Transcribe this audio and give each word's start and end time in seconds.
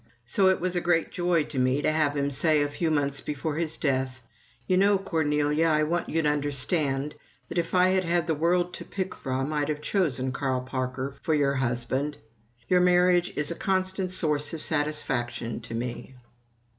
So 0.25 0.47
it 0.49 0.59
was 0.59 0.75
a 0.75 0.81
great 0.81 1.11
joy 1.11 1.43
to 1.43 1.59
me 1.59 1.83
to 1.83 1.91
have 1.91 2.17
him 2.17 2.31
say, 2.31 2.63
a 2.63 2.69
few 2.69 2.89
months 2.89 3.21
before 3.21 3.57
his 3.57 3.77
death, 3.77 4.23
"You 4.65 4.75
know, 4.75 4.97
Cornelia, 4.97 5.67
I 5.67 5.83
want 5.83 6.09
you 6.09 6.23
to 6.23 6.27
understand 6.27 7.13
that 7.49 7.59
if 7.59 7.75
I 7.75 7.89
had 7.89 8.03
had 8.03 8.25
the 8.25 8.33
world 8.33 8.73
to 8.73 8.83
pick 8.83 9.13
from 9.13 9.53
I'd 9.53 9.69
have 9.69 9.79
chosen 9.81 10.31
Carl 10.31 10.61
Parker 10.61 11.13
for 11.21 11.35
your 11.35 11.53
husband. 11.53 12.17
Your 12.67 12.81
marriage 12.81 13.31
is 13.35 13.51
a 13.51 13.55
constant 13.55 14.09
source 14.09 14.51
of 14.55 14.61
satisfaction 14.61 15.59
to 15.59 15.75
me." 15.75 16.15